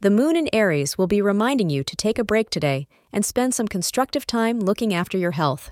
The 0.00 0.10
moon 0.10 0.36
in 0.36 0.50
Aries 0.52 0.98
will 0.98 1.06
be 1.06 1.22
reminding 1.22 1.70
you 1.70 1.82
to 1.84 1.96
take 1.96 2.18
a 2.18 2.24
break 2.24 2.50
today 2.50 2.86
and 3.12 3.24
spend 3.24 3.54
some 3.54 3.68
constructive 3.68 4.26
time 4.26 4.60
looking 4.60 4.92
after 4.92 5.16
your 5.16 5.30
health. 5.30 5.70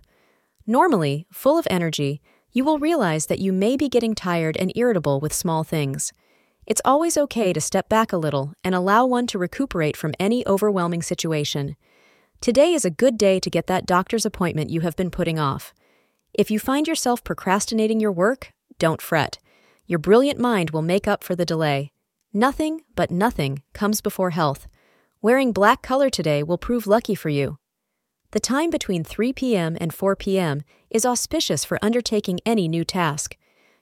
Normally, 0.66 1.26
full 1.30 1.58
of 1.58 1.66
energy, 1.70 2.22
you 2.50 2.64
will 2.64 2.78
realize 2.78 3.26
that 3.26 3.40
you 3.40 3.52
may 3.52 3.76
be 3.76 3.88
getting 3.88 4.14
tired 4.14 4.56
and 4.56 4.72
irritable 4.74 5.20
with 5.20 5.32
small 5.32 5.64
things. 5.64 6.12
It's 6.66 6.80
always 6.84 7.16
okay 7.16 7.52
to 7.52 7.60
step 7.60 7.88
back 7.88 8.12
a 8.12 8.16
little 8.16 8.54
and 8.62 8.74
allow 8.74 9.04
one 9.04 9.26
to 9.28 9.38
recuperate 9.38 9.96
from 9.96 10.14
any 10.20 10.46
overwhelming 10.46 11.02
situation. 11.02 11.76
Today 12.40 12.72
is 12.72 12.84
a 12.84 12.90
good 12.90 13.18
day 13.18 13.40
to 13.40 13.50
get 13.50 13.66
that 13.66 13.86
doctor's 13.86 14.24
appointment 14.24 14.70
you 14.70 14.80
have 14.80 14.96
been 14.96 15.10
putting 15.10 15.38
off. 15.38 15.74
If 16.32 16.50
you 16.50 16.58
find 16.58 16.86
yourself 16.86 17.24
procrastinating 17.24 18.00
your 18.00 18.12
work, 18.12 18.52
don't 18.78 19.02
fret. 19.02 19.38
Your 19.86 19.98
brilliant 19.98 20.38
mind 20.38 20.70
will 20.70 20.82
make 20.82 21.06
up 21.06 21.22
for 21.22 21.34
the 21.34 21.44
delay. 21.44 21.92
Nothing 22.34 22.80
but 22.94 23.10
nothing 23.10 23.62
comes 23.74 24.00
before 24.00 24.30
health. 24.30 24.66
Wearing 25.20 25.52
black 25.52 25.82
color 25.82 26.08
today 26.08 26.42
will 26.42 26.56
prove 26.56 26.86
lucky 26.86 27.14
for 27.14 27.28
you. 27.28 27.58
The 28.30 28.40
time 28.40 28.70
between 28.70 29.04
3 29.04 29.34
p.m. 29.34 29.76
and 29.78 29.92
4 29.92 30.16
p.m. 30.16 30.62
is 30.88 31.04
auspicious 31.04 31.62
for 31.62 31.78
undertaking 31.82 32.40
any 32.46 32.68
new 32.68 32.84
task. 32.84 33.36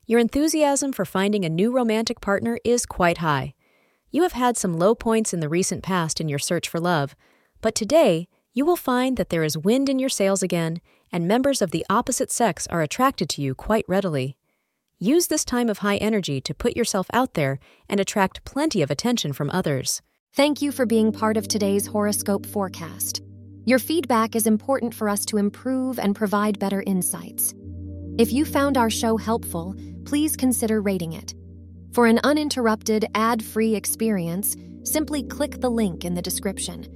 Your 0.04 0.18
enthusiasm 0.18 0.92
for 0.92 1.04
finding 1.04 1.44
a 1.44 1.48
new 1.48 1.70
romantic 1.70 2.20
partner 2.20 2.58
is 2.64 2.86
quite 2.86 3.18
high. 3.18 3.54
You 4.10 4.22
have 4.22 4.32
had 4.32 4.56
some 4.56 4.76
low 4.76 4.96
points 4.96 5.32
in 5.32 5.38
the 5.38 5.48
recent 5.48 5.84
past 5.84 6.20
in 6.20 6.28
your 6.28 6.40
search 6.40 6.68
for 6.68 6.80
love, 6.80 7.14
but 7.60 7.76
today 7.76 8.26
you 8.52 8.64
will 8.64 8.74
find 8.74 9.16
that 9.16 9.28
there 9.28 9.44
is 9.44 9.56
wind 9.56 9.88
in 9.88 10.00
your 10.00 10.08
sails 10.08 10.42
again, 10.42 10.80
and 11.12 11.28
members 11.28 11.62
of 11.62 11.70
the 11.70 11.86
opposite 11.88 12.32
sex 12.32 12.66
are 12.66 12.82
attracted 12.82 13.28
to 13.28 13.42
you 13.42 13.54
quite 13.54 13.84
readily. 13.86 14.36
Use 15.02 15.28
this 15.28 15.46
time 15.46 15.70
of 15.70 15.78
high 15.78 15.96
energy 15.96 16.42
to 16.42 16.52
put 16.52 16.76
yourself 16.76 17.06
out 17.14 17.32
there 17.32 17.58
and 17.88 17.98
attract 17.98 18.44
plenty 18.44 18.82
of 18.82 18.90
attention 18.90 19.32
from 19.32 19.48
others. 19.48 20.02
Thank 20.34 20.60
you 20.60 20.70
for 20.70 20.84
being 20.84 21.10
part 21.10 21.38
of 21.38 21.48
today's 21.48 21.86
horoscope 21.86 22.44
forecast. 22.44 23.22
Your 23.64 23.78
feedback 23.78 24.36
is 24.36 24.46
important 24.46 24.94
for 24.94 25.08
us 25.08 25.24
to 25.26 25.38
improve 25.38 25.98
and 25.98 26.14
provide 26.14 26.58
better 26.58 26.82
insights. 26.86 27.54
If 28.18 28.30
you 28.30 28.44
found 28.44 28.76
our 28.76 28.90
show 28.90 29.16
helpful, 29.16 29.74
please 30.04 30.36
consider 30.36 30.82
rating 30.82 31.14
it. 31.14 31.32
For 31.94 32.04
an 32.04 32.20
uninterrupted, 32.22 33.06
ad 33.14 33.42
free 33.42 33.74
experience, 33.74 34.54
simply 34.84 35.22
click 35.22 35.62
the 35.62 35.70
link 35.70 36.04
in 36.04 36.12
the 36.12 36.20
description. 36.20 36.86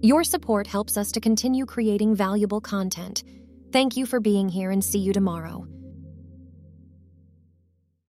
Your 0.00 0.24
support 0.24 0.66
helps 0.66 0.96
us 0.96 1.12
to 1.12 1.20
continue 1.20 1.66
creating 1.66 2.16
valuable 2.16 2.62
content. 2.62 3.22
Thank 3.70 3.98
you 3.98 4.06
for 4.06 4.18
being 4.18 4.48
here 4.48 4.70
and 4.70 4.82
see 4.82 4.98
you 4.98 5.12
tomorrow. 5.12 5.66